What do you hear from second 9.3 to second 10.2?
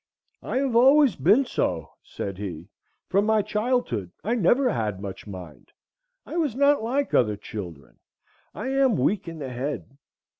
the head.